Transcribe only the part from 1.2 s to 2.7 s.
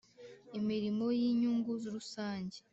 inyungu rusange